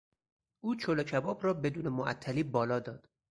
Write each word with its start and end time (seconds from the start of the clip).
او 0.61 0.75
چلوکباب 0.75 1.43
را 1.43 1.53
بدون 1.53 1.87
معطلی 1.89 2.43
بالا 2.43 2.79
داد. 2.79 3.07